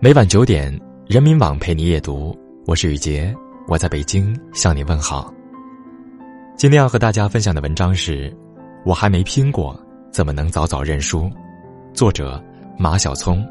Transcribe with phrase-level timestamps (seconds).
[0.00, 0.76] 每晚九点，
[1.06, 3.32] 人民网陪你夜读，我是雨杰，
[3.68, 5.32] 我在北京向你问好。
[6.56, 8.36] 今天要和大家分享的文章是：
[8.84, 9.78] 我还没拼过，
[10.10, 11.30] 怎么能早早认输？
[11.94, 12.42] 作者
[12.76, 13.46] 马小聪。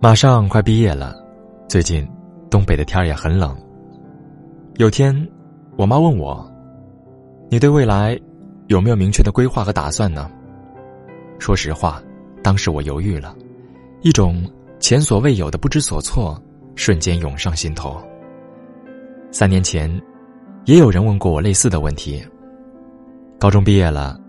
[0.00, 1.14] 马上快毕业了，
[1.68, 2.04] 最近
[2.50, 3.56] 东北的天儿也很冷。
[4.78, 5.14] 有天，
[5.76, 6.44] 我妈问我
[7.48, 8.18] ：“你对未来
[8.66, 10.28] 有没有明确的规划和打算呢？”
[11.40, 12.00] 说实话，
[12.42, 13.34] 当时我犹豫了。
[14.02, 14.44] 一种
[14.78, 16.40] 前所未有的不知所措
[16.76, 18.00] 瞬间涌上心头。
[19.32, 19.90] 三年前，
[20.66, 22.22] 也有人问过我类似的问题。
[23.38, 24.20] 高中毕业了，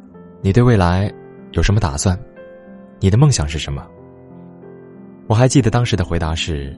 [0.41, 1.11] 你对未来
[1.51, 2.17] 有什么打算？
[3.01, 3.85] 你的梦想是什么？
[5.27, 6.73] 我还记得当时的回答是：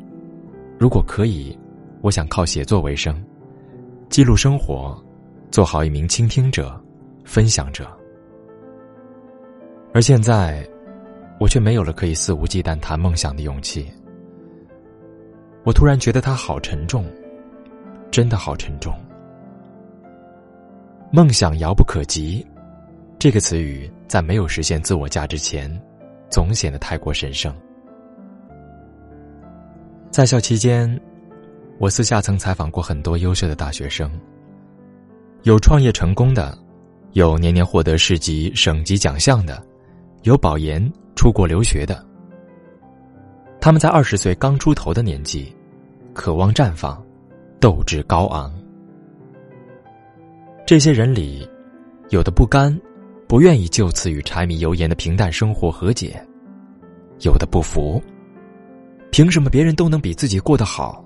[0.79, 1.55] 如果可以，
[2.01, 3.23] 我想靠写作为生，
[4.09, 4.99] 记录生活，
[5.51, 6.83] 做好一名倾听者、
[7.23, 7.87] 分享者。
[9.93, 10.67] 而现在。
[11.39, 13.91] 我却没有了可以肆无忌惮谈梦想的勇气。
[15.65, 17.05] 我突然觉得它好沉重，
[18.11, 18.93] 真的好沉重。
[21.11, 22.45] 梦想遥不可及，
[23.19, 25.69] 这个词语在没有实现自我价值前，
[26.29, 27.53] 总显得太过神圣。
[30.11, 30.97] 在校期间，
[31.77, 34.09] 我私下曾采访过很多优秀的大学生，
[35.41, 36.57] 有创业成功的，
[37.13, 39.61] 有年年获得市级、省级奖项的，
[40.23, 40.91] 有保研。
[41.15, 42.03] 出国留学的，
[43.61, 45.55] 他们在二十岁刚出头的年纪，
[46.11, 47.01] 渴望绽放，
[47.61, 48.51] 斗志高昂。
[50.65, 51.47] 这些人里，
[52.09, 52.77] 有的不甘，
[53.25, 56.09] 不愿意就此与柴米油盐的平淡生活和解；
[57.21, 58.01] 有的不服，
[59.11, 61.05] 凭什么别人都能比自己过得好？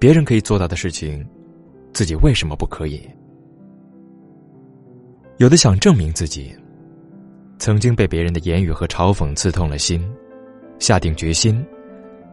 [0.00, 1.24] 别人可以做到的事情，
[1.92, 3.08] 自己为什么不可以？
[5.36, 6.52] 有的想证明自己。
[7.58, 10.06] 曾经被别人的言语和嘲讽刺痛了心，
[10.78, 11.64] 下定决心，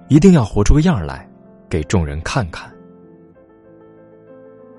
[0.09, 1.30] 一定要活出个样来，
[1.69, 2.72] 给众人看看。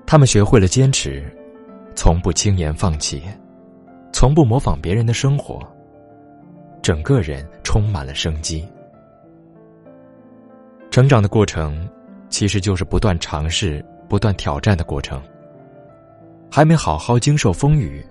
[0.05, 1.23] 他们学会了坚持，
[1.95, 3.23] 从不轻言放弃，
[4.11, 5.59] 从不模仿别人的生活，
[6.81, 8.67] 整个人充满了生机。
[10.91, 11.87] 成长的过程，
[12.29, 15.19] 其实就是不断尝试、不断挑战的过程。
[16.51, 18.05] 还没好好经受风雨，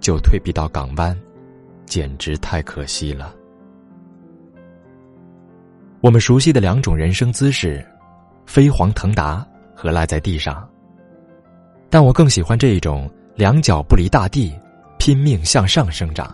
[0.00, 1.18] 就退避到港湾。
[1.88, 3.34] 简直太可惜了。
[6.00, 7.84] 我们熟悉的两种人生姿势，
[8.46, 9.44] 飞黄腾达
[9.74, 10.68] 和赖在地上。
[11.90, 14.52] 但我更喜欢这一种两脚不离大地，
[14.98, 16.32] 拼命向上生长。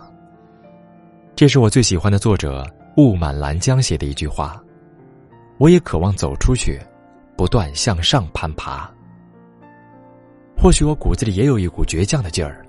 [1.34, 2.66] 这是我最喜欢的作者
[2.96, 4.62] 雾满拦江写的一句话。
[5.58, 6.80] 我也渴望走出去，
[7.36, 8.90] 不断向上攀爬。
[10.56, 12.66] 或许我骨子里也有一股倔强的劲儿，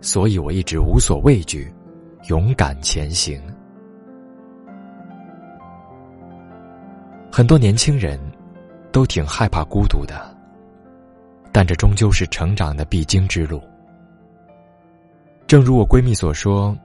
[0.00, 1.72] 所以我一直无所畏惧。
[2.28, 3.40] 勇敢前行。
[7.32, 8.18] 很多年轻人，
[8.92, 10.36] 都挺害怕孤独的，
[11.52, 13.62] 但这终究是成长的必经之路。
[15.46, 16.76] 正如我闺蜜所说，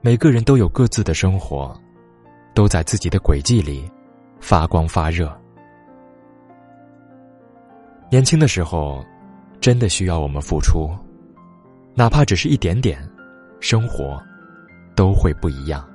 [0.00, 1.74] 每个人都有各自的生活，
[2.54, 3.90] 都在自己的轨迹里
[4.40, 5.32] 发光发热。
[8.10, 9.04] 年轻的时候，
[9.60, 10.90] 真的需要我们付出，
[11.94, 12.98] 哪怕只是一点点，
[13.60, 14.22] 生活。
[14.94, 15.86] 都会不一样。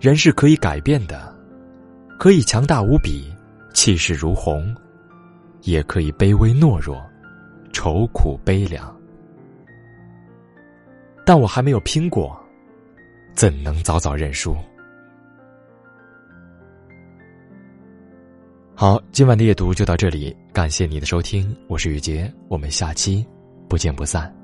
[0.00, 1.32] 人是可以改变的，
[2.18, 3.32] 可以强大无比，
[3.72, 4.74] 气势如虹，
[5.62, 7.00] 也可以卑微懦弱，
[7.72, 8.94] 愁苦悲凉。
[11.24, 12.36] 但我还没有拼过，
[13.32, 14.56] 怎能早早认输？
[18.74, 23.24] 好，今晚的夜读就到这里，感谢你的收听，我是雨杰，我们下期
[23.68, 24.41] 不见不散。